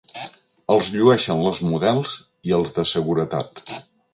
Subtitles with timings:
[0.75, 2.17] Els llueixen les models
[2.51, 3.63] i els de seguretat.